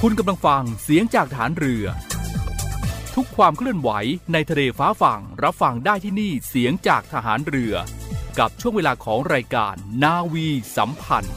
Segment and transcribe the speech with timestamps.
[0.00, 1.84] คุณกำลังฟังเสียงจากฐานเรือ
[3.14, 3.90] ทุกความเคลื่อนไหว
[4.32, 7.74] ในทะเลฟ้าฝั่งรับฟังได้ที่นี่เสียงจากทหารเรือ
[8.38, 11.36] กับช่วงเวลาของรายการนาวีสัมพันธ์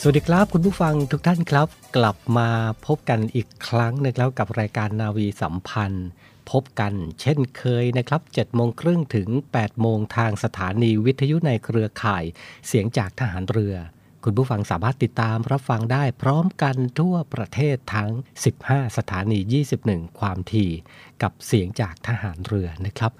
[0.00, 2.48] สวัสดีครับคุณผู้ฟังทุกท่านครับ กลับมา
[2.86, 6.06] พบกันอีกครั้งนะครับกับรายการนาวีสัมพันธ์
[6.50, 12.24] พบกันเช่นเคยนะครับ7โมงครึ่งถึง 8 โมงทางสถานีวิทยุในเครือข่าย
[12.66, 13.76] เสียงจากทหารเรือ
[14.24, 18.10] คุณผู้ฟังสามารถติดตามรับฟังได้พร้อมกันทั่วประเทศทั้ง
[18.54, 19.38] 15 สถานี
[19.78, 20.70] 21 ความถี่
[21.22, 23.12] กับเสียงจากทหารเรือนะครับ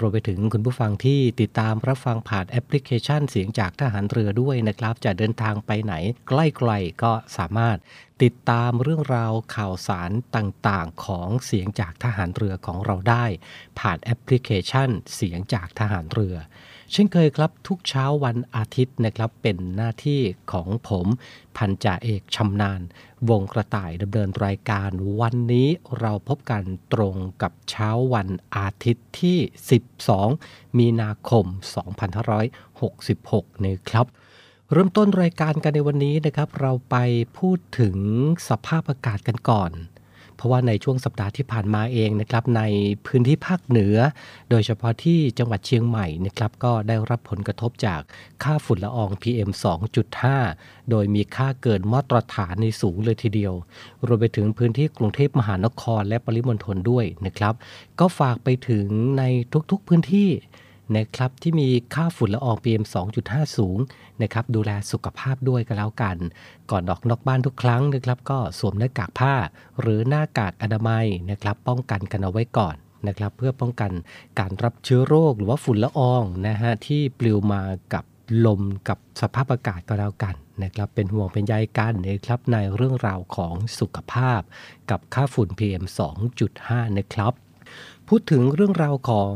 [0.00, 5.94] รวมไปถึงคุณผู้ฟังที่ติดตามรับฟังผ่านแอปพลิเคชันเสียงจากทหารเรือด้วยนะครับ จะเดินทางไปไหน
[6.28, 6.32] ใก
[6.68, 7.78] ล้ๆก็สามารถ
[8.22, 13.24] ติดตามเรื่องราวข่าวสารต่างๆ ของเสียงจากทหารเรือของเราได้
[13.78, 16.36] ผ่านแอปพลิเคชันเสียงจากทหารเรือ
[16.92, 20.20] เช่นเคยครับทุกเช้าวันอาทิตย์นะครับเป็นหน้าที่
[20.52, 21.06] ของผม
[21.56, 22.80] พันจ่าเอกชำนาญ
[23.30, 25.68] วงกระต่ายดำเนินรายการ วันนี้
[26.00, 29.38] เราพบกันตรงกับเช้าวันอาทิตย์ที่
[30.06, 31.44] 12 มีนาคม
[33.14, 34.06] 2566นะครับ
[34.72, 36.96] เริ่มต้นรายการกันในวันนี้นะครับ เราไป
[37.38, 37.96] พูดถึง
[38.48, 39.70] สภาพอากาศกันก่อน
[40.36, 42.62] เพราะว่าในช่วงสัปดาห์ที่ผ่านมาเองนะครับใน
[43.06, 43.96] พื้นที่ภาคเหนือ
[44.50, 48.00] โดยเฉพาะที่จังหวัดเชียงใหม่นะครับก็ได้รับผลกระทบจาก
[48.42, 49.50] ค่าฝุ่นละออง PM
[50.20, 53.54] 2.5 โดยมีค่าเกินมาตรฐานในสูงเลยทีเดียว
[54.06, 57.54] รวมไปถึงพื้นที่กรุงเทพมหานครและปริมณฑลด้วยนะครับ
[58.00, 58.86] ก็ฝากไปถึง
[59.18, 59.22] ใน
[59.70, 60.30] ทุกๆพื้นที่
[60.96, 62.84] นะครับที่มีค่าฝุ่นละออง PM
[63.20, 63.78] 2.5 สูง
[64.22, 66.16] นะครับดูแลสุขภาพด้วยกันแล้วกัน
[66.70, 69.34] ก่อนออกนอกบ้านทุกครั้งนะครับก็สวมหน้ากากผ้า
[69.80, 72.76] หรือหน้ากากอนามัยนะครับป้องกันกันเอาไว้ก่อน
[73.06, 73.90] นะครับเพื่อป้องกัน
[74.38, 77.62] การรับเชื้อโรคหรือว่าฝุ่นละอองนะฮะที่ปลิวมา
[77.94, 78.04] กับ
[78.46, 84.40] ลมกับสภาพอากาศก็แล้วกันนะครับเป็นห่วงเป็นใยกันนะครับในเรื่องราวของสุขภาพ
[84.90, 85.84] กับค่าฝุ่น PM
[86.40, 87.32] 2.5 นะครับ
[88.08, 89.34] พูดถึงเรื่องราวของ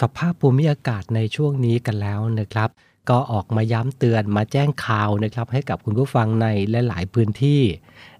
[0.00, 2.70] สภาพภูมิอากาศในช่วงนี้กันแล้วนะครับ
[3.10, 7.62] ก็ออกมาย้ำเตือนมาแจ้งข่าวนะครับ ให้กับคุณผู้ฟังในลหลายๆพื้นที่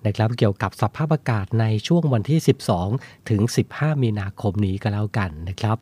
[0.07, 2.41] นะครับ เกี่ยวกับสภาพอากาศในช่วงวันที่
[2.85, 3.41] 12 ถึง
[3.73, 5.77] 15 มีนาคมนี้ก็แล้วกันนะครับ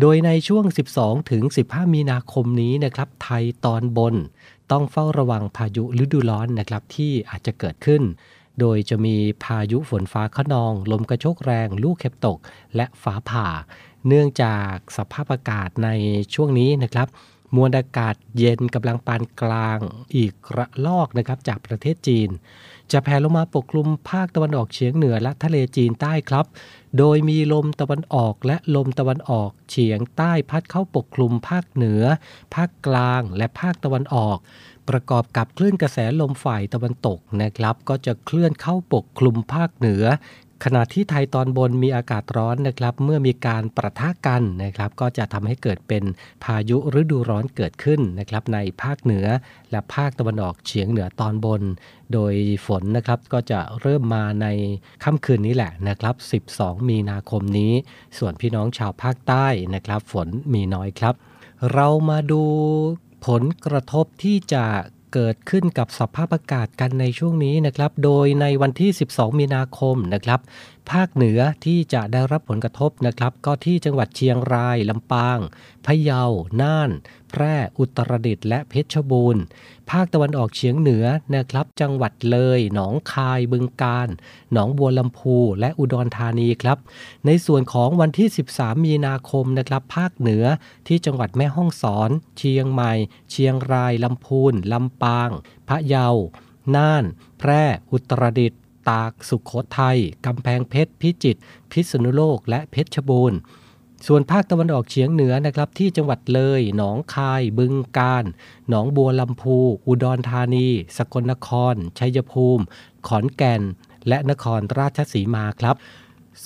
[0.00, 0.64] โดยในช่วง
[0.98, 4.14] 12 ถึง 15 มีนาคมนี้นะครับ ไทยตอนบน
[4.72, 8.02] ต้องเฝ้าระวังพายุฤดูร้อนนะครับที่อาจจะเกิดขึ้น
[8.60, 12.38] โดยจะมีพายุฝนฟ้าขนอง ลมกระโชกแรง ลูกเห็บตก
[12.76, 13.48] และฟ้าผ่า
[14.06, 15.88] เนื่องจากสภาพอากาศใน
[16.34, 17.08] ช่วงนี้นะครับ
[17.56, 19.78] มวลอากาศเย็นกำลังปานกลาง
[20.16, 22.28] อีกระลอกนะครับจากประเทศจีน
[22.92, 26.46] จะแผ่ลงมาปกคลุมภาคตะวันออกเฉียงเหนือและทะเลจีนใต้ครับ
[26.98, 32.02] โดยมีลมตะวันออกและลมตะวันออกเฉียงใต้พัดเข้าปกคลุมภาคเหนือ
[32.54, 34.38] ภาคกลางและภาคตะวันออก
[34.88, 40.04] ประกอบกับคลื่นกระแสลมฝ่ายตะวันตกนะครับ ก็จะเคลื่อนเข้าปกคลุมภาคเหนือ
[40.64, 46.04] ขณะที่ไทยตอนบนมีอากาศร้อนนะครับ เมื่อมีการประทะกันนะครับ ก็จะทำให้เกิดเป็น
[46.44, 49.26] พายุฤดูร้อนเกิดขึ้นนะครับ ในภาคเหนือ
[49.70, 51.62] และภาคตะวันออกเฉียงเหนือตอนบน
[52.12, 52.34] โดย
[52.66, 54.46] ฝนนะครับก็จะเริ่มมาใน
[55.04, 56.14] ค่ำคืนนี้แหละนะครับ
[56.56, 57.72] 12 มีนาคมนี้
[58.18, 61.14] ส่วนพี่น้องชาวภาคใต้นะครับ ฝนมีน้อยครับ
[61.72, 62.42] เรามาดู
[63.26, 64.64] ผลกระทบที่จะ
[65.14, 70.40] เกิดขึ้นกับสภาพอากาศกันในช่วงนี้นะครับ โดยในวันที่ 12 มีนาคมนะครับ
[70.90, 75.38] ภาคเหนือที่จะได้รับผลกระทบนะครับ ก็ที่จังหวัดเชียงราย ลำปาง
[75.86, 76.24] พะเยา
[76.60, 76.90] น่าน
[77.30, 79.42] แพร่ อุตรดิตถ์และเพชรบูรณ์
[79.90, 81.04] ภาคตะวันออกเฉียงเหนือ
[81.34, 84.08] นะครับ จังหวัดเลย หนองคาย บึงกาฬ
[84.52, 86.78] หนองบัวลำพู และอุดรธานีครับ
[87.26, 90.44] ในส่วนของวันที่ 13 มีนาคมนะครับ ภาคเหนือ
[90.86, 92.92] ที่จังหวัดแม่ฮ่องสอน เชียงใหม่
[93.30, 95.30] เชียงราย ลำพูน ลำปาง
[95.68, 96.08] พะเยา
[96.76, 97.04] น่าน
[97.38, 98.60] แพร่ อุตรดิตถ์
[98.90, 101.40] ตาก สุขโขทัย กำแพงเพชร พิจิตร
[101.72, 103.38] พิษณุโลก และเพชรบูรณ์
[104.06, 108.24] ส่วนภาคตะวันออกเฉียงเหนือนะครับ ที่จังหวัดเลย หนองคาย บึงกาฬ
[108.68, 112.64] หนองบัวลำพู อุดรธานี สกลนคร ชัยภูมิ
[113.06, 113.62] ขอนแก่น
[114.08, 115.76] และนครราชสีมาครับ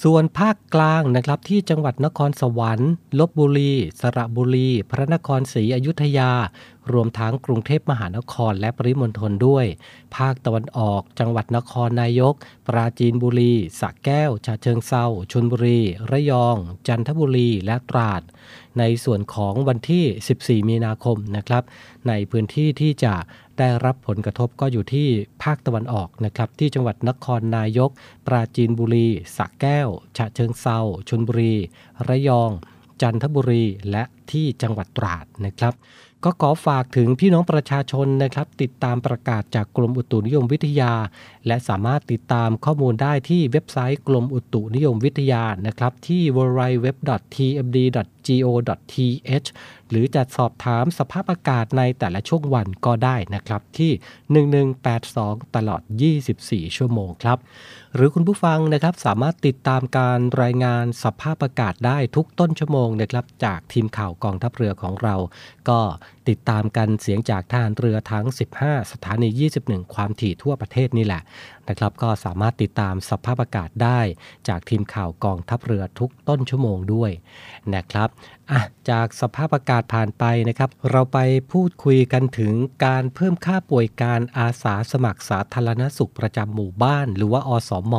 [0.03, 6.31] ส่วนภาคกลางนะครับที่จังหวัดนครสวรรค์ลบบุรี สระบุรี พระนครศรีอยุธยา
[6.93, 9.67] รวมทั้งกรุงเทพมหานครและปริมณฑลด้วย
[10.17, 12.35] ภาคตะวันออก จังหวัดนครนายก
[12.67, 15.81] ปราจีนบุรีสระแก้วฉะเชิงเซาชลบุรี
[16.11, 16.57] ระยอง
[16.89, 18.23] จันทบุรีและตราด
[18.79, 20.05] ในส่วนของวันที่
[20.63, 21.63] 14 มีนาคมนะครับ
[22.09, 23.15] ในพื้นที่ที่จะ
[23.59, 25.09] ได้รับผลกระทบก็อยู่ที่
[25.43, 27.91] ภาคตะวันออกนะครับ ที่จังหวัดนครนายก
[28.27, 30.79] ปราจีนบุรีสระแก้ว ฉะเชิงเซา
[31.09, 31.55] ชลบุรี
[32.09, 32.51] ระยอง
[33.03, 35.75] จันทบุรีและที่จังหวัดตราดนะครับ
[36.25, 40.93] ก็ขอฝากถึงพี่น้องประชาชนนะครับ ติดตามประกาศจากกรมอุตุนิยมวิทยา
[41.49, 47.09] และสามารถติดตามข้อมูลได้ที่เว็บไซต์กรมอุตุนิยมวิทยานะครับ ที่ www.tmd.go.th
[49.91, 53.93] หรือจะสอบถามสภาพอากาศในแต่ละช่วงวันก็ได้นะครับ ที่
[54.95, 55.83] 1182 ตลอด
[56.29, 57.39] 24 ชั่วโมงครับ
[57.95, 65.17] หรือคุณผู้ฟังนะครับสามารถติดตามการรายงานสภาพอากาศได้ทุกต้นชั่วโมงนะครับ จากทีมข่าวกองทัพเรือของเรา
[65.69, 65.81] ก็
[66.29, 68.25] ติดตามกันเสียงจากทหารเรือทั้ง
[68.61, 69.29] 15 สถานี
[69.61, 71.23] 21 ความถี่ทั่วประเทศนี่แหละ
[71.69, 74.01] นะครับ ก็สามารถติดตามสภาพอากาศได้
[74.49, 77.11] จากทีมข่าวกองทัพเรือทุกต้นชั่วโมงด้วย
[77.75, 78.09] นะครับ
[78.51, 81.19] อะจากสภาพอากาศผ่านไปนะครับ เราไป
[81.53, 82.53] พูดคุยกันถึง
[82.87, 87.95] การเพิ่มค่าป่วยการอาสาสมัครสาธารณสุขประจำหมู่บ้าน หรือว่าอสม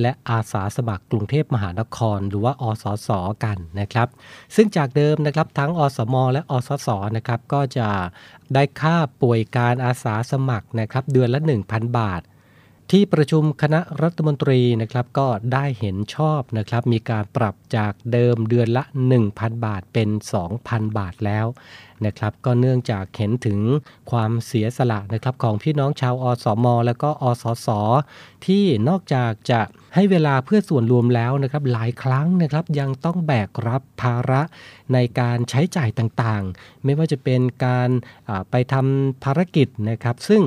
[0.00, 3.08] และอาสาสมัครกรุงเทพมหานคร หรือว่าอสส
[3.44, 4.08] กันนะครับ
[4.54, 7.88] ซึ่งจากเดิมนะครับทั้งอสมและอสสนะครับก็จะ
[8.54, 12.22] ได้ค่าป่วยการอาสาสมัครนะครับ เดือนละ 1,000 บาท
[12.96, 18.84] ที่ประชุมคณะรัฐมนตรีนะครับก็ได้เห็นชอบนะครับมีการปรับจากเดิมเดือนละ
[19.24, 20.08] 1,000 บาทเป็น
[20.52, 21.46] 2,000 บาทแล้ว
[22.06, 23.58] นะครับก็เนื่องจากเห็นถึง
[24.10, 27.68] ความเสียสละนะครับของพี่น้องชาวอสม และก็อสส
[28.46, 29.60] ที่นอกจากจะ
[29.94, 34.42] ให้เวลาเพื่อส่วนรวมแล้วนะครับหลายครั้งนะครับยังต้องแบกรับภาระ
[34.92, 37.90] ในการใช้จ่ายต่างๆ ไม่ว่าจะเป็นการ
[38.50, 40.42] ไปทำภารกิจนะครับ ซึ่ง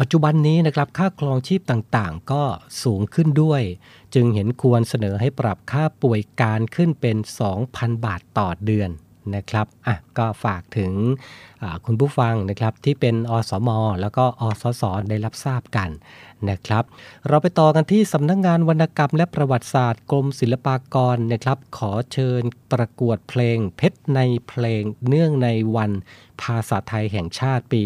[0.00, 2.42] ปัจจุบันนี้นะครับค่าครองชีพต่างๆ ก็
[2.82, 3.62] สูงขึ้นด้วย
[4.14, 7.16] จึงเห็นควรเสนอให้ปรับค่าป่วยการขึ้นเป็น
[7.60, 8.90] 2,000 บาทต่อเดือน
[9.34, 10.92] นะครับอะก็ฝากถึง
[11.84, 13.68] คุณผู้ฟังนะครับที่เป็นอสม
[14.00, 15.90] แล้วก็อสสได้รับทราบกัน
[16.50, 16.84] นะครับ
[17.28, 22.42] เราไปต่อกันที่สำนักงงานวรรณกรรมและประวัติศาสตร์กรมศิลปากรนะครับ ขอเชิญ
[22.72, 25.90] ประกวดเพลงเพชรในเพลงเนื่องในวัน
[26.42, 27.82] ภาษาไทยแห่งชาติปี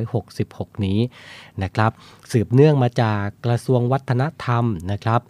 [0.00, 1.00] 2566 นี้
[1.62, 1.90] นะครับ
[2.30, 5.20] สืบเนื่องมาจากกระทรวงวัฒนธรรมนะครับ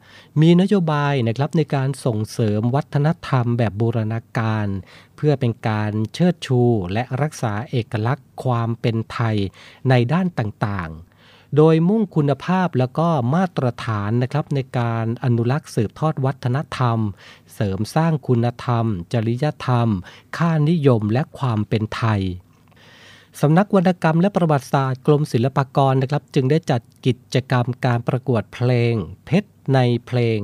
[0.40, 4.66] มีนโยบายนะครับในการส่งเสริมวัฒนธรรมแบบบูรณาการ
[5.16, 6.60] เพื่อเป็นการเชิดชู
[6.92, 9.36] และรักษาเอกลักษณ์ความเป็นไทย
[9.90, 11.07] ในด้านต่างๆ
[11.56, 16.98] โดยมุ่งคุณภาพแล้วก็มาตรฐานนะครับในการอนุรักษ์สืบทอดวัฒนธรรม
[17.54, 19.88] เสริมสร้างคุณธรรม จริยธรรม
[20.36, 22.22] ค่านิยมและความเป็นไทย
[23.40, 30.38] สำนักวรรณกรรมและประวัติศาสตร์กรมศิลปากรนะครับ จึงได้จัดกิจกรรมการประกวดเพลง เพชร ในเพลง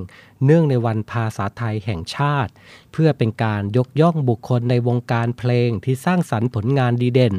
[0.45, 2.53] เนื่องในวันภาษาไทยแห่งชาติ
[2.93, 7.37] เพื่อเป็นการยกย่องบุคคลในวงการเพลงที่สร้างสรรค์ผลงานดีเด่น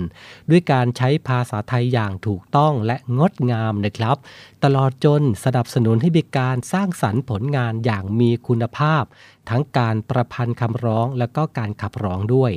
[0.49, 4.17] ด้วยการใช้ภาษาไทยอย่างถูกต้องและงดงามนะครับ
[4.63, 9.03] ตลอดจนสนับสนุนให้มีการสร้างสรรค์ผลงานอย่างมีคุณภาพ
[9.49, 12.51] ทั้งการประพันธ์คำร้องและก็การขับร้องด้วย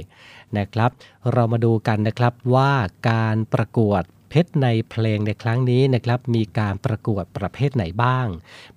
[0.59, 0.91] นะครับ
[1.33, 2.73] เรามาดูกันนะครับว่า
[3.11, 8.27] การประกวด เพชรในเพลงในครั้งนี้นะครับมีการประกวดประเภทไหนบ้าง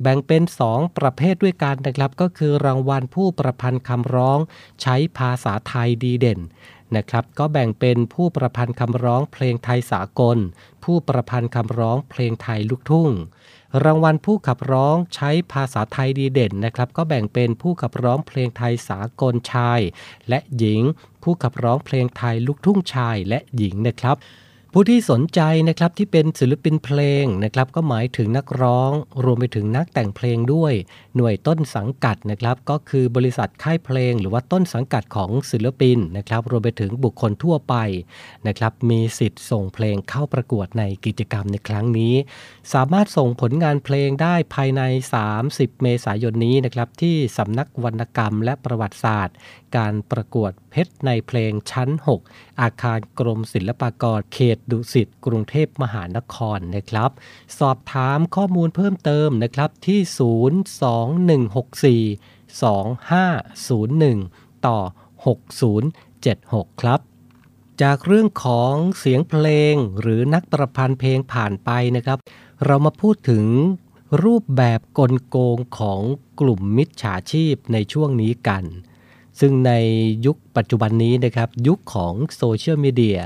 [0.01, 4.39] แบ่งเป็น 2 ประเภทด้วยกันนะครับก็คือรางวัลผู้ประพันธ์คำร้อง
[4.81, 6.39] ใช้ภาษาไทยดีเด่น
[6.95, 10.37] นะครับก็แบ่งเป็นผู้ประพันธ์คำร้องเพลงไทยสากล
[10.83, 13.11] ผู้ประพันธ์คำร้องเพลงไทยลูกทุ่ง
[13.83, 19.79] รางวัลผู้ขับร้องใช้ภาษาไทยดีเด่นนะครับ ก็แบ่งเป็นผู้ขับร้องเพลงไทยสากลชาย
[20.29, 20.81] และหญิง
[21.23, 24.15] ผู้ขับร้องเพลงไทยลูกทุ่งชายและหญิงนะครับ
[24.75, 28.91] ผู้ที่สนใจนะครับที่เป็นศิลปินเพลงนะครับก็หมายถึงนักร้อง
[29.23, 30.73] รวมไปถึงนักแต่งเพลงด้วย
[31.15, 37.75] หน่วยต้นสังกัดนะครับก็คือบริษัทค่ายเพลง หรือว่าต้นสังกัดของศิลปินนะครับรวมไปถึงบุคคลทั่วไป
[38.47, 42.13] นะครับมีสิทธิ์ส่งเพลงเข้าประกวดในกิจกรรมในครั้งนี้
[42.73, 44.81] สามารถส่งผลงานเพลงได้ภายใน
[45.31, 49.35] 30 เมษายนนี้นะครับที่สำนักวรรณกรรมและประวัติศาสตร์
[49.77, 51.89] การประกวดเพชรในเพลงชั้น
[52.25, 57.11] 6 อาคารกรมศิลปากรเขตดุสิตกรุงเทพมหานครนะครับ
[57.59, 59.99] สอบถามข้อมูลเพิ่มเติมนะครับที่
[62.01, 64.77] 02164 2501 ต่อ
[65.79, 66.99] 6076 ครับ
[67.81, 72.17] จากเรื่องของเสียงเพลงหรือนักประพันธ์เพลงผ่านไปนะครับ
[72.65, 73.45] เรามาพูดถึง
[74.23, 76.01] รูปแบบกลโกงของ
[76.39, 78.63] กลุ่มมิจฉาชีพในช่วงนี้กัน
[79.41, 79.71] ซึ่งใน
[80.25, 83.19] ยุคปัจจุบันนี้นะครับ ยุคของโซเชียลมีเดีย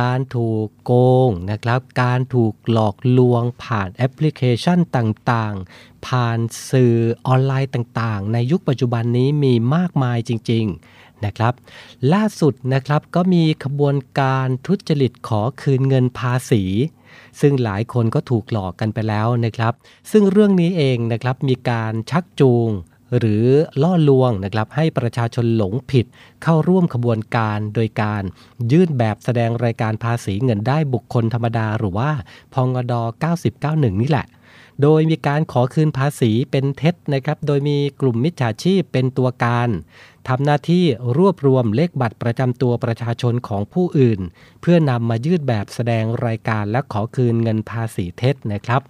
[0.00, 0.92] การถูกโก
[1.28, 6.38] งนะครับ การถูกหลอกลวงผ่านแอปพลิเคชันต่างๆ ผ่าน
[6.70, 6.94] สื่อ
[7.26, 11.54] ออนไลน์ต่างๆ ในยุคปัจจุบันนี้มีมากมายจริง ๆนะครับ
[12.12, 16.62] ล่าสุดนะครับก็มีขบวนการทุจริตขอคืนเงินภาษี
[17.40, 19.72] ซึ่งหลายคนก็ถูกหลอกกันไปแล้วนะครับ
[20.10, 22.68] ซึ่งเรื่องนี้เองนะครับมีการชักจูง
[23.18, 23.46] หรือ
[23.82, 26.06] ล่อลวงนะครับให้ประชาชนหลงผิด
[26.42, 28.22] เข้าร่วมขบวนการโดยการ
[28.72, 32.10] ยื่นแบบแสดงรายการภาษีเงินได้บุคคลธรรมดาหรือว่า
[32.54, 32.94] พงด
[33.42, 34.26] 9091 นี่แหละ
[34.82, 39.68] โดยมีการขอคืนภาษีเป็นเท็จนะครับ โดยมีกลุ่มมิจฉาชีพเป็นตัวการ
[40.28, 40.84] ทำหน้าที่
[41.18, 44.20] รวบรวมเลขบัตรประจำตัวประชาชนของผู้อื่น
[44.60, 48.82] เพื่อนำมายื่นแบบแสดงรายการและขอคืนเงินภาษีเท็จนะครับ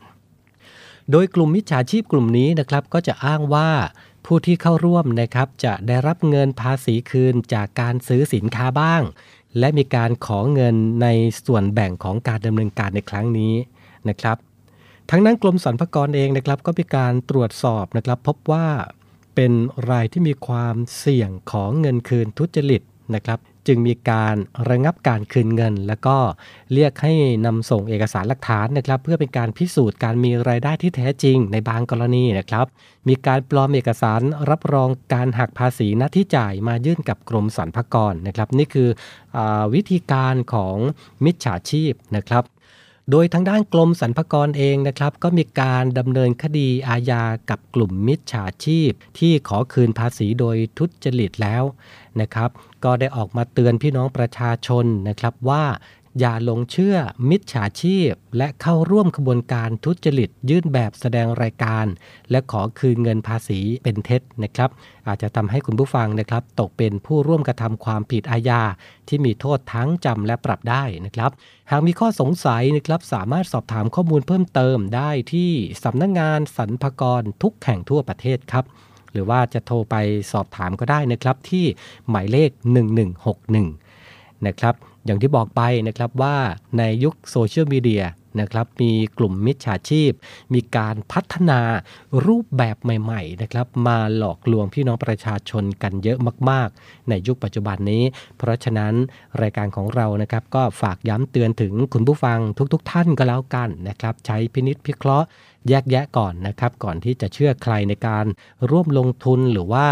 [1.11, 3.71] โดยกลุ่มมิจฉาชีพกลุ่มนี้นะครับก็จะอ้างว่า
[4.26, 9.02] ผู้ที่เข้าร่วมนะครับจะได้รับเงินภาษีคืนจากการซื้อสินค้าบ้าง
[9.59, 11.07] และมีการขอเงินใน
[11.47, 13.55] ส่วนแบ่งของการดำเนินการในครั้งนี้
[14.09, 14.37] นะครับ
[15.11, 18.67] ทั้งนั้นกรมสรรพากรเองนะครับ ก็มีการตรวจสอบนะครับ พบว่า
[19.35, 19.52] เป็น
[19.91, 22.83] รายที่มีความเสี่ยงของเงินคืนทุจริต
[23.14, 24.37] นะครับ จึงมีการ
[24.69, 26.16] ระงับการคืนเงิน แล้วก็
[26.73, 27.12] เรียกให้
[27.47, 32.66] นำส่งเอกสารหลักฐานนะครับ เพื่อเป็นการพิสูจน์การมีรายได้ที่แท้จริงในบางกรณีนะครับ
[33.09, 38.88] มีการปลอมเอกสารรับรองการหักภาษีหน้าที่จ่ายมายื่นกับกรมสรรพากรนะครับ นี่คือ
[39.37, 39.38] อ
[39.75, 40.76] วิธีการของ
[41.25, 42.45] มิจฉาชีพนะครับ
[43.11, 51.62] โดยทางด้านกรมสรรพากรเองนะครับ ก็มีการดำเนินคดีอาญากับกลุ่มมิจฉาชีพ ที่ขอคืนภาษีโดยทุจริตแล้ว
[52.21, 52.50] นะครับ
[52.85, 55.64] ก็ได้ออกมาเตือนพี่น้องประชาชนนะครับว่า
[56.21, 56.97] อย่าหลงเชื่อ
[57.31, 61.87] มิจฉาชีพ และเข้าร่วมขบวนการทุจริตยื่นแบบแสดงรายการ
[62.31, 64.71] และขอคืนเงินภาษีเป็นเท็จนะครับ
[65.09, 68.62] อาจจะทำให้คุณผู้ฟังนะครับ ตกเป็นผู้ร่วมกระทำความผิดอาญา
[69.09, 71.31] ที่มีโทษทั้งจำและปรับได้นะครับ
[71.71, 75.50] หากมีข้อสงสัยนะครับสามารถสอบถามข้อมูลเพิ่มเติมได้ที่
[75.85, 78.64] สำนักงงานสรรพากรทุกแห่งทั่วประเทศครับ
[79.12, 79.97] หรือว่าจะโทรไป
[80.33, 81.64] สอบถามก็ได้นะครับที่
[82.09, 82.50] หมายเลข
[83.09, 86.37] 1161 นะครับ อย่างที่บอกไปนะครับว่า
[86.78, 88.04] ในยุคโซเชียลมีเดีย
[88.40, 90.12] นะครับมีกลุ่มมิจฉาชีพ
[90.54, 91.61] มีการพัฒนา
[92.26, 96.18] รูปแบบใหม่ๆนะครับมาหลอกลวงพี่น้องประชาชนกันเยอะ
[96.50, 98.02] มาก ๆ ในยุคปัจจุบันนี้
[98.38, 98.94] เพราะฉะนั้น
[99.42, 102.38] รายการของเรานะครับก็ฝากย้ำเตือนถึงคุณผู้ฟัง
[102.73, 105.26] ทุกๆทท่านก็แล้วกันนะครับใช้พินิษพิเคราะห์
[105.68, 108.25] แยกแยะก่อนนะครับก่อนที่จะเชื่อใครในการ
[108.71, 109.87] ร่วมลงทุนหรือว่า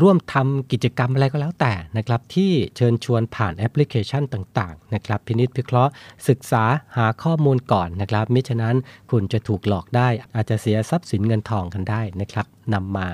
[0.00, 5.92] ร่วมทำกิจกรรมอะไรก็แล้วแต่นะครับที่เชิญชวนผ่านแอปพลิเคชันต่างๆนะครับพินิจพิเคราะห์
[6.28, 6.64] ศึกษา
[6.96, 8.76] หาข้อมูลก่อนนะครับมิฉะนั้น
[9.10, 13.06] คุณจะถูกหลอกได้ อาจจะเสียทรัพย์สินเงินทองกันได้นะครับนำมา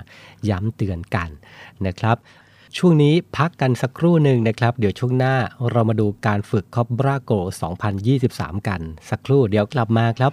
[0.49, 1.31] ย้ำเตือนกัน
[1.87, 2.17] นะครับ
[2.77, 5.35] ช่วงนี้พักกันสักครู่หนึ่งนะครับ เดี๋ยวช่วงหน้า
[5.71, 7.33] เรามาดูการฝึกคอบราโก
[8.01, 8.81] 2023 กัน
[9.11, 10.33] สักครู่เดี๋ยวกลับมาครับ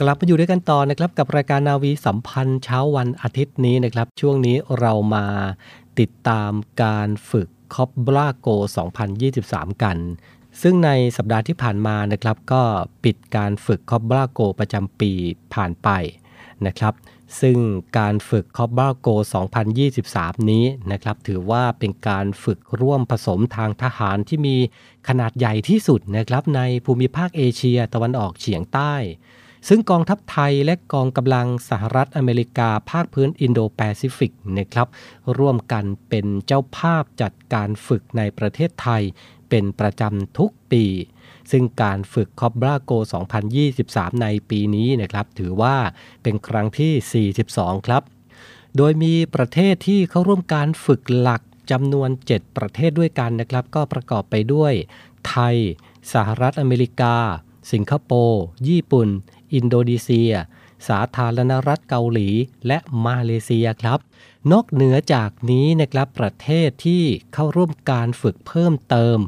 [0.00, 5.26] กลับมาอยู่ด้วยกันต่อนะครับกับรายการนาวีสัมพันธ์เช้าวันอาทิตย์นี้นะครับ ช่วงนี้เรามา
[5.98, 6.50] ติดตาม
[6.82, 8.48] การฝึกคอปบราโก
[9.14, 9.96] 2023 กัน
[10.62, 12.62] ซึ่งในสัปดาห์ที่ผ่านมานะครับก็
[13.04, 15.12] ปิดการฝึกคอปบราโกประจำปี
[15.54, 15.88] ผ่านไป
[16.66, 16.94] นะครับ
[17.40, 17.58] ซึ่ง
[17.98, 19.08] การฝึกคอบบ้าโก
[19.78, 24.56] 2023 นี้นะครับถือว่าเป็นการฝึกร่วมผสมทางทหารที่มี
[25.08, 28.94] ขนาดใหญ่ที่สุดนะครับในภูมิภาคเอเชียตะวันออกเฉียงใต้
[29.68, 34.88] ซึ่งกองทัพไทยและกองกำลังสหรัฐอเมริกาภาคพื้นอินโดแปซิฟิกนะครับ
[35.38, 39.02] ร่วมกันเป็นเจ้าภาพจัดการฝึกในประเทศไทย
[39.48, 40.84] เป็นประจำทุกปี
[41.50, 42.92] ซึ่งการฝึก Cobra Gold
[43.56, 45.76] 2023 ในปีนี้นะครับถือว่า
[46.22, 48.02] เป็นครั้งที่ 42 ครับ
[48.76, 54.72] โดยมีประเทศที่เข้าร่วมการฝึกหลักจำนวน 7 ประเทศด้วยกันนะครับ ก็ประกอบไปด้วย
[55.28, 55.56] ไทย
[56.12, 57.14] สหรัฐอเมริกา
[57.72, 59.08] สิงคโปร์ ญี่ปุ่น
[59.54, 60.32] อินโดนีเซีย
[60.88, 62.28] สาธารณรัฐเกาหลี
[62.66, 64.00] และมาเลเซียครับ
[64.52, 69.18] นอกเหนือจากนี้นะครับประเทศที่เข้าร่วมการฝึกเพิ่มเติม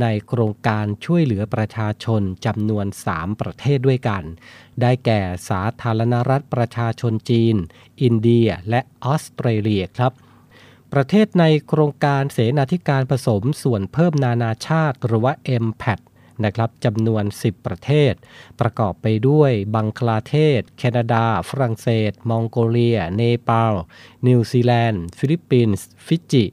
[0.00, 4.22] ในโครงการช่วยเหลือประชาชนจำนวน 3 ประเทศด้วยกัน
[4.80, 7.56] ได้แก่สาธารณรัฐประชาชนจีน
[8.02, 10.12] อินเดียและออสเตรเลียครับ
[10.92, 15.34] ประเทศในโครงการเสนาธิการผสมส่วนเพิ่มนานาชาติ หรือว่า
[15.64, 16.00] MPAT
[16.44, 18.12] นะครับจำนวน 10 ประเทศ
[18.60, 23.74] ประกอบไปด้วยบังคลาเทศ แคนาดา ฝรั่งเศส มองโกเลีย เนปาล
[24.26, 26.44] นิวซีแลนด์ ฟิลิปปินส์ ฟิจิ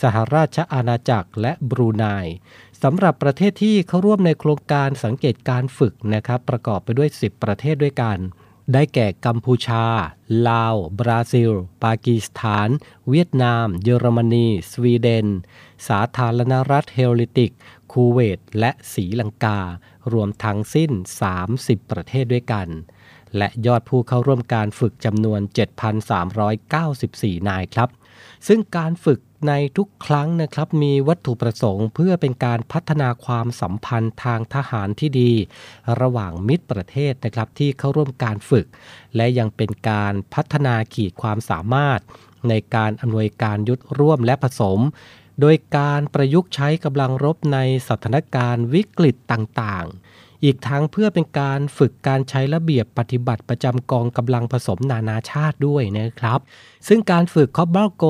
[0.00, 2.04] สหราชอาณาจักร และบรูไน
[2.82, 8.18] สำหรับประเทศที่เข้าร่วมในโครงการสังเกตการฝึกนะครับประกอบไปด้วย 10 ประเทศด้วยกัน
[8.74, 9.84] ได้แก่กัมพูชา
[10.48, 11.52] ลาว บราซิล
[11.84, 12.68] ปากีสถาน
[13.10, 15.26] เวียดนาม เยอรมนี สวีเดน
[15.88, 17.52] สาธารณรัฐเฮลิติก
[17.92, 19.60] คูเวตและศรีลังกา
[20.12, 20.90] รวมทั้งสิ้น
[21.40, 22.68] 30 ประเทศด้วยกัน
[23.36, 25.40] และยอดผู้เข้าร่วมการฝึกจำนวน
[26.24, 27.88] 7,394 นายครับ
[28.46, 35.32] ซึ่งการฝึกในทุกครั้งนะครับมีวัตถุประสงค์ เพื่อเป็นการพัฒนาความสัมพันธ์ทางทหารที่ดี
[36.00, 38.66] ระหว่างมิตรประเทศนะครับที่เข้าร่วมการฝึก
[39.16, 42.00] และยังเป็นการพัฒนาขีดความสามารถ
[42.48, 44.80] ในการอำนวยการยุทธร่วมและผสม
[45.40, 50.07] โดยการประยุกต์ใช้กำลังรบในสถานการณ์วิกฤตต่างๆ
[50.44, 56.40] อีกทั้งเพื่อเป็นการฝึกการใช้ระเบียบปฏิบัติประจำกองกำลังผสมนานาชาติด้วยนะครับ
[56.88, 58.02] ซึ่งการฝึกคอบบาโก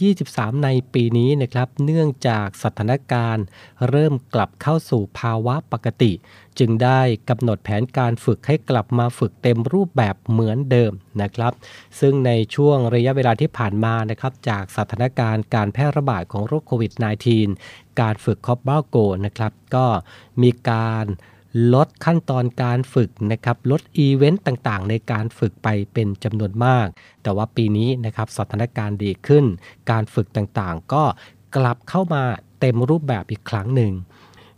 [0.00, 3.44] 2023 ในปีนี้นะครับ เนื่องจากสถานการณ์
[3.88, 6.12] เริ่มกลับเข้าสู่ภาวะปกติ
[6.58, 11.52] จึงได้กำหนดแผนการฝึกให้กลับมาฝึกเต็มรูปแบบเหมือนเดิมนะครับ
[12.00, 16.92] ซึ่งในช่วงระยะเวลาที่ผ่านมานะครับจากสถานการณ์การแพร่ระบาดของโรคโควิด
[17.46, 19.86] -19 การฝึกคอบบาโกนะครับก็
[20.42, 21.06] มีการ
[21.74, 26.86] ลดขั้นตอนการฝึกนะครับลดอีเวนต์ต่างๆ ในการฝึกไปเป็นจำนวนมาก
[27.22, 29.44] แต่ว่าปีนี้นะครับสถานการณ์ดีขึ้น
[29.90, 31.04] การฝึกต่างๆ ก็
[31.56, 32.22] กลับเข้ามา
[32.60, 33.92] เต็มรูปแบบอีกครั้งหนึ่ง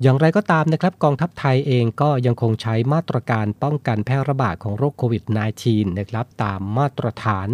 [0.03, 5.25] อย่างไรก็ตามนะครับกองทัพไทยเองก็ยังคงใช้มาตรการป้องกันแพร่ระบาดของโรคโควิด
[5.61, 7.49] -19 นะครับตามมาตรฐาน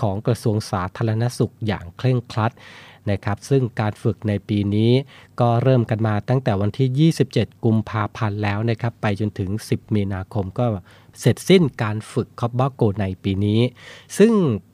[0.00, 2.52] ของกระทรวงสาธารณสุขอย่างเคร่งครัด
[3.10, 4.92] นะครับ ซึ่งการฝึกในปีนี้
[5.40, 10.66] ก็เริ่มกันมาตั้งแต่วันที่ 27 กุมภาพันธ์แล้วนะครับ ไปจนถึง 10 มีนาคมก็
[11.20, 13.60] เสร็จสิ้นการฝึกคอบบาโกในปีนี้
[14.18, 14.32] ซึ่ง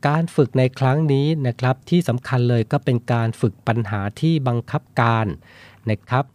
[0.09, 5.27] การฝึกในครั้งนี้นะครับที่สำคัญเลยก็เป็นการฝึกปัญหาที่บังคับการ
[5.91, 6.27] นะครับ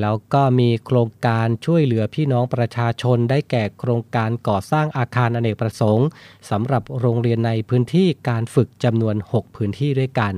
[0.00, 6.08] แล้วก็มีโครงการช่วยเหลือพี่น้องประชาชนได้แก่โครงการก่อสร้างอาคารอเนกประสงค์
[6.50, 10.34] สำหรับโรงเรียนในพื้นที่การฝึกจำนวน 6 พื้นที่ด้วยกัน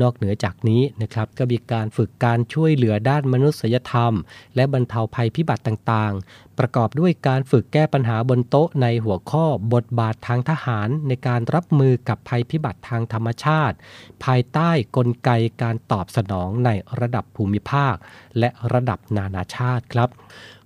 [0.00, 4.12] นอกเหนือจากนี้นะครับก็มีการฝึกการช่วยเหลือด้านมนุษยธรรม
[4.56, 13.76] และบรรเทาภัยพิบัติต่างๆ ประกอบด้วยการฝึกแก้ปัญหาบนโต๊ะในหัวข้อบทบาททางทหาร ในการรับมือกับภัยพิบัติทางธรรมชาติ
[14.24, 15.30] ภายใต้กลไก
[15.62, 17.94] การตอบสนองในระดับภูมิภาค
[18.38, 20.08] และระดับนานาชาติครับ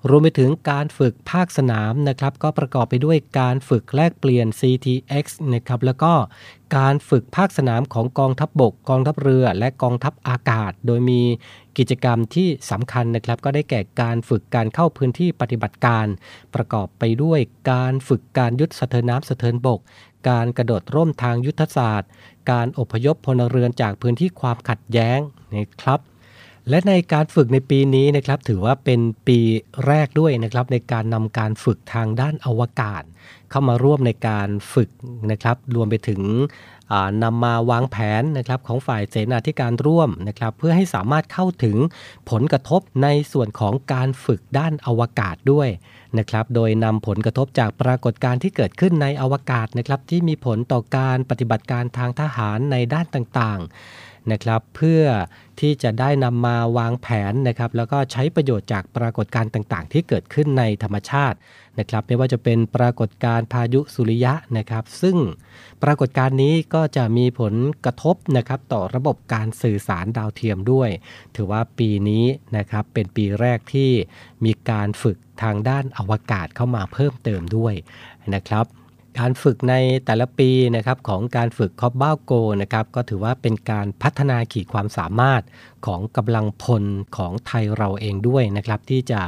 [0.09, 6.13] รวมไปถึงการฝึกภาคสนามนะครับ ก็ประกอบไปด้วยการฝึกแลกเปลี่ยน CTX นะครับแล้วก็
[6.77, 11.23] การฝึกภาคสนามของกองทัพบบก กองทัพเรือ และกองทัพอากาศ โดยมี
[11.79, 16.07] กิจกรรมที่สำคัญนะครับ ก็ได้แก่การฝึกการเข้าพื้นที่ปฏิบัติการ
[16.55, 17.41] ประกอบไปด้วย
[17.73, 19.81] การฝึกการยุทธสะเทินน้ำสะเทินบก
[20.29, 22.11] การกระโดดร่มทางยุทธศาสตร์
[22.51, 25.19] การอพยพพลเรือนจากพื้นที่ความขัดแย้ง
[25.55, 26.01] นะครับ
[26.71, 29.39] และในการฝึกในปีนี้นะครับถือว่าเป็นปี
[29.87, 33.03] แรกด้วยนะครับในการนำการฝึกทางด้านอวกาศ
[33.51, 34.91] เข้ามาร่วมในการฝึก
[35.31, 36.21] นะครับรวมไปถึง
[37.23, 41.77] นำมาวางแผนนะครับของฝ่ายเสนาธิการร่วมนะครับเพื่อให้สามารถเข้าถึง
[42.31, 45.69] ผลกระทบในส่วนของการฝึกด้านอวกาศด้วย
[46.19, 55.03] นะครับโดยนำผลกระทบจากปรากฏการณ์ที่เกิดขึ้นในอวกาศนะครับที่มีผลต่อการปฏิบัติการทางทหารในด้านต่างๆ นะครับ เพื่อ
[55.61, 61.37] ที่จะได้นำมาวางแผนนะครับ แล้วก็ใช้ประโยชน์จากปรากฏการณ์ต่างๆ ที่เกิดขึ้นในธรรมชาติ
[61.79, 65.17] นะครับ ไม่ว่าจะเป็นปรากฏการณ์พายุสุริยะนะครับ ซึ่ง
[65.83, 70.91] ปรากฏการณ์นี้ก็จะมีผลกระทบนะครับต่อระบบการสื่อสารดาวเทียมด้วย
[71.37, 72.25] ถือว่าปีนี้
[72.57, 73.91] นะครับเป็นปีแรกที่
[74.45, 77.75] มีการฝึกทางด้านอวกาศเข้ามาเพิ่มเติมด้วย
[78.35, 78.67] นะครับ
[79.19, 79.75] การฝึกใน
[80.07, 85.43] แต่ละปีนะครับของการฝึกคอบบ้าโกนะครับก็ถือว่าเป็นการพัฒนาขีดความสามารถ
[85.87, 86.85] ของกำลังพล
[87.17, 89.21] ของไทยเราเองด้วยนะครับ ที่จะ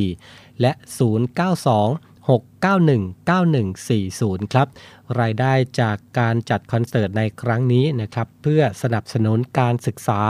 [0.00, 4.68] 0812791074 และ 092 6919140 ครับ
[5.20, 10.20] รายได้จากการจัดคอนเสิร์ตในครั้งนี้นะครับ เพื่อสนับสนุนการศึกษา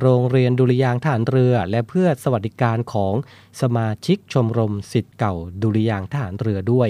[0.00, 3.14] โรงเรียนดุริยางทหารเรือ และเพื่อสวัสดิการของ
[3.60, 6.88] สมาชิกชมรมสิทธิ์เก่าดุริยางทหารเรือด้วย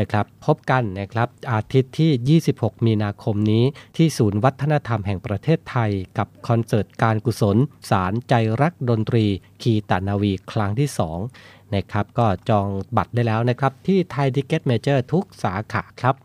[0.00, 3.64] นะครับ พบกันนะครับอาทิตย์ที่ 26 มีนาคมนี้
[3.96, 7.56] ที่ศูนย์วัฒนธรรมแห่งประเทศไทย กับคอนเสิร์ตการกุศล
[7.90, 9.24] สารใจรักดนตรี
[9.62, 10.98] คีตานาวีครั้งที่ 2
[11.74, 16.16] นะครับก็จองบัตรได้แล้วนะครับที่ ThaiTicketMajor ทุกสาขาครับ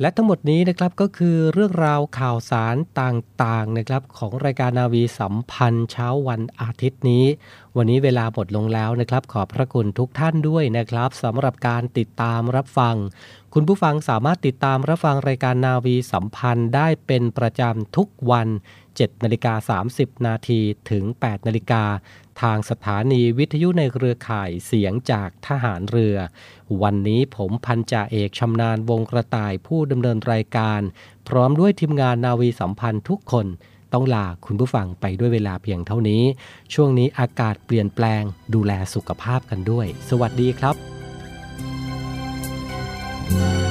[0.00, 7.24] และทั้งหมดนี้นะครับก็คือเรื่องราวข่าวสารต่างๆนะครับของรายการนาวีสัมพันธ์เช้าวันอาทิตย์นี้
[7.76, 12.96] วันนี้เวลาหมดลงแล้วนะครับ ขอบพระคุณทุกท่านด้วยนะครับสำหรับการติดตามรับฟัง
[13.54, 18.48] คุณผู้ฟังสามารถติดตามรับฟังรายการนาวีสัมพันธ์ได้เป็นประจำทุกวัน
[19.04, 21.84] 7นาฬิกา30 นาทีถึง 8 นาฬิกา
[22.42, 26.16] ทางสถานีวิทยุในเครือข่ายเสียงจากทหารเรือ
[26.82, 30.80] วันนี้ผมพันจ่าเอกชำนาญวงกระต่ายผู้ดำเนินรายการ
[31.28, 33.46] พร้อมด้วยทีมงานนาวีสัมพันธ์ทุกคน
[33.92, 36.22] ต้องลาคุณผู้ฟังไปด้วยเวลาเพียงเท่านี้
[36.74, 38.22] ช่วงนี้อากาศเปลี่ยนแปลง
[38.54, 40.74] ดูแลสุขภาพกันด้วย สวัสดีครับ
[43.30, 43.32] อ
[43.64, 43.65] ก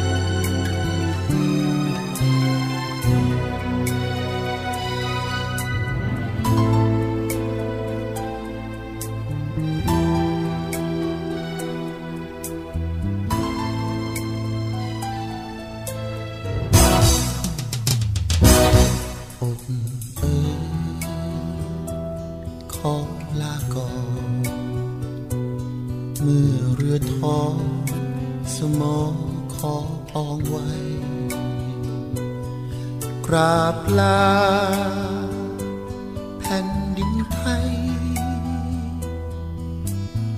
[36.39, 37.67] แผ่นดินไทย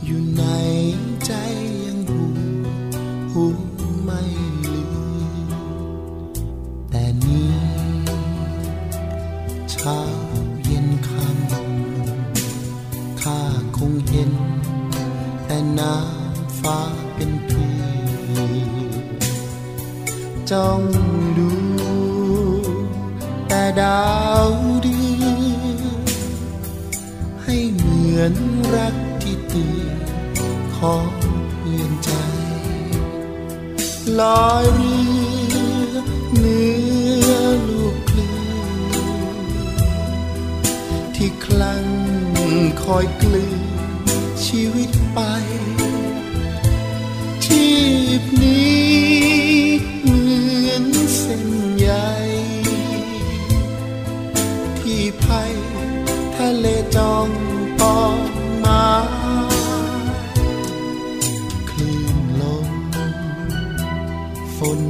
[0.03, 0.43] อยู่ใน
[1.25, 1.31] ใจ
[1.85, 2.23] ยังหู
[3.31, 3.43] หู
[4.03, 4.21] ไม่
[4.63, 4.81] ลื
[5.45, 5.47] ม
[6.89, 7.51] แต่นี้
[9.71, 9.99] เช้า
[10.63, 13.41] เย็นค่ำข้า
[13.77, 14.31] คงเห็น
[15.45, 16.79] แต่น้ำฟ้า
[17.13, 17.75] เป็นพี่
[20.51, 20.81] จ้อง
[23.81, 24.11] ดา
[24.47, 24.49] ว
[24.81, 25.25] เดือ
[25.77, 25.79] น
[27.43, 28.33] ให้เหมือน
[28.75, 29.97] รักที่เตือน
[30.77, 31.07] ของ
[31.57, 32.11] เพื่อนใจ
[34.19, 34.97] ลอยเรื
[35.91, 35.95] อ
[36.37, 36.61] เหนื
[37.29, 38.35] อลูกคลื่
[38.75, 39.39] น
[41.15, 41.85] ที่คลั่ง
[42.83, 43.61] คอยกลืน
[44.45, 45.19] ชีวิตไป
[47.43, 47.67] ชี
[48.21, 48.86] พนี้
[64.79, 64.81] น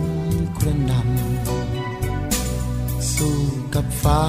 [0.57, 3.39] กระหนำสู้
[3.75, 4.23] กับฟ้า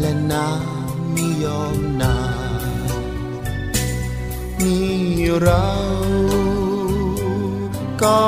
[0.00, 2.16] และน้ำไม่ยอมนา
[4.62, 4.94] นี่
[5.42, 5.68] เรา
[8.02, 8.22] ก็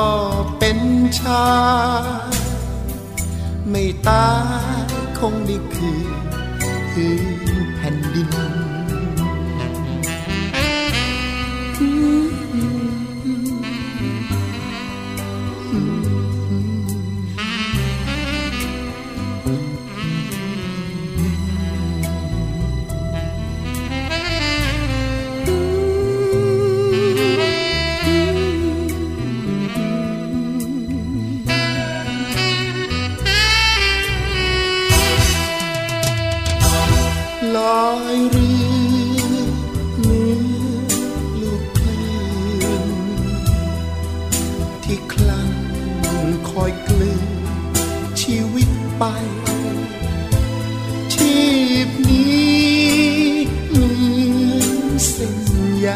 [0.58, 0.78] เป็น
[1.18, 1.46] ชา
[3.70, 4.28] ไม่ตา
[4.80, 6.08] ยคงได้คืน
[6.90, 7.14] พื้
[7.54, 8.45] นแผ่นดิน
[51.16, 51.40] ชี
[51.86, 52.66] พนี้
[53.70, 53.94] เหมือ
[54.70, 55.36] นเส้น
[55.78, 55.88] ใย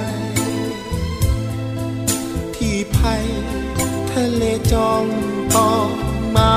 [2.56, 3.24] ที่ภัย
[4.10, 5.04] ทะเลจอง
[5.54, 5.70] ต่อ
[6.36, 6.54] มา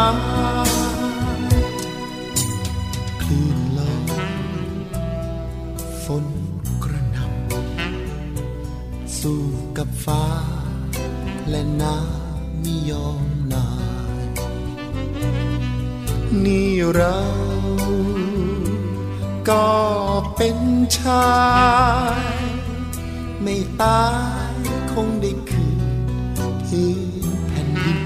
[3.22, 4.06] คลื่นลม
[6.04, 6.26] ฝน
[6.84, 9.42] กระหน่ำสู้
[9.78, 10.26] กับฟ้า
[11.50, 13.68] และน้ำไม่ยอมนา
[14.24, 14.26] ย
[16.46, 17.18] นี่เรา
[19.50, 19.70] ก็
[20.36, 20.60] เป็น
[21.00, 21.30] ชา
[22.20, 22.24] ย
[23.42, 24.06] ไม่ตา
[24.52, 24.54] ย
[24.92, 25.82] คงได้คืน
[26.66, 26.90] พื้
[27.24, 28.00] นแผ่นดิน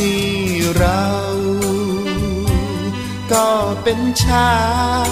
[0.00, 0.34] นี่
[0.76, 1.04] เรา
[3.32, 3.48] ก็
[3.82, 4.54] เป็นชา
[5.08, 5.10] ย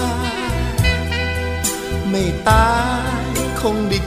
[2.10, 2.72] ไม่ตา
[3.24, 3.98] ยคงได้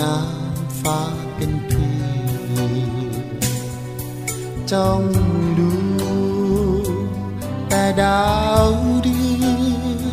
[0.00, 1.00] น้ำฟ้า
[1.34, 1.96] เป็นพี่
[4.72, 5.02] จ้อง
[5.58, 5.72] ดู
[7.68, 8.26] แต่ดา
[8.66, 8.70] ว
[9.02, 9.44] เดือ
[10.00, 10.10] น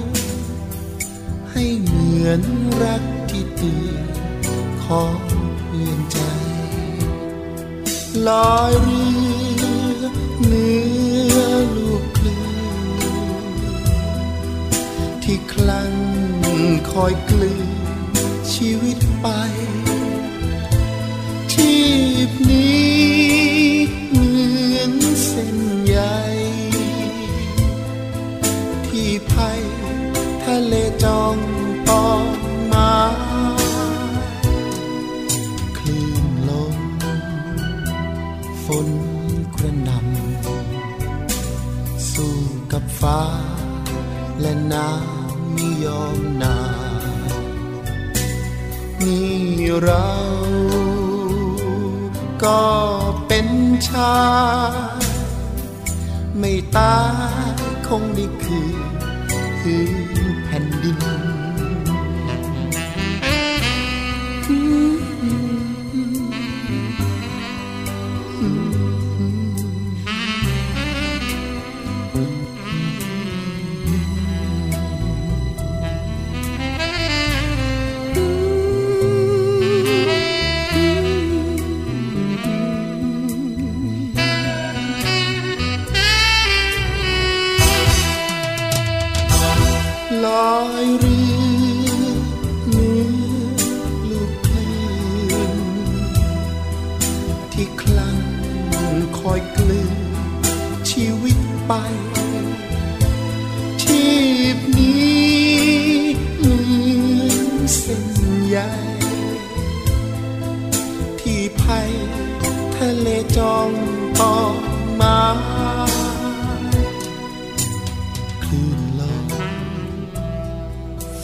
[1.52, 2.42] ให้เหมือน
[2.84, 4.06] รักที่ตือน
[4.84, 5.20] ของ
[5.66, 6.20] เพื่อนใจ
[8.28, 9.04] ลอยเรื
[10.00, 10.04] อ
[10.46, 10.70] เหนื
[11.36, 11.40] อ
[11.76, 12.42] ลูกคลื่
[13.40, 13.46] น
[15.24, 15.94] ที่คลั่ง
[16.92, 17.53] คอยกลืน
[18.56, 19.28] ชีวิตไป
[21.52, 21.76] ชี
[22.28, 24.32] พนี้เหมื
[24.78, 24.94] อน
[25.26, 25.98] เส้นใย
[28.88, 29.62] ที่ภัย
[30.44, 31.38] ทะเลจอง
[31.90, 32.26] ตอง
[32.74, 32.94] มา
[35.78, 36.76] คลื่นลม
[38.64, 38.90] ฝน
[39.56, 42.36] กระหน่ำสู้
[42.72, 43.22] กับฟ้า
[44.42, 46.73] และน้ำไม่ยอมนา
[49.08, 49.42] นี่
[49.84, 50.10] เรา
[52.44, 52.64] ก็
[53.28, 53.48] เป็น
[53.88, 54.16] ชา
[56.40, 56.98] ไม่ตา
[57.46, 57.52] ย
[57.88, 58.73] คงได้คืน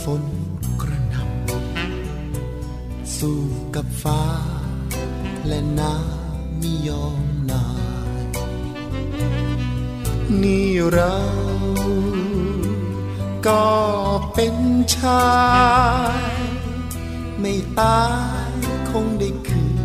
[0.04, 0.24] ฝน
[0.82, 3.42] กระหนำสู้
[3.76, 4.24] กับฟ้า
[5.48, 7.66] และน้ำไม่ยอมนา
[8.22, 8.24] ย
[10.42, 11.18] นี่เรา
[13.48, 13.68] ก็
[14.34, 14.56] เป็น
[14.96, 15.30] ชา
[16.20, 16.24] ย
[17.40, 18.04] ไม่ตา
[18.50, 18.54] ย
[18.90, 19.78] คงได้คืน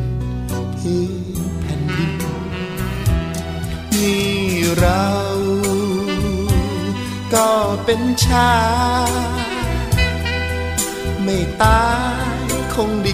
[0.79, 1.05] พื้
[1.41, 2.15] นแผ่นดิน
[4.01, 4.35] นี่
[4.79, 5.09] เรา
[7.35, 7.49] ก็
[7.85, 8.55] เป็นชา
[9.11, 9.34] ย
[11.25, 11.85] ไม่ตา
[12.37, 13.13] ยคงได้